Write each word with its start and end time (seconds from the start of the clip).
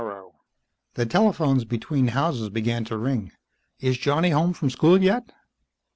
The 0.95 1.05
telephones 1.05 1.63
between 1.63 2.07
houses 2.07 2.49
began 2.49 2.83
to 2.85 2.97
ring. 2.97 3.33
"Is 3.79 3.99
Johnny 3.99 4.31
home 4.31 4.51
from 4.53 4.71
school 4.71 4.99
yet?" 4.99 5.31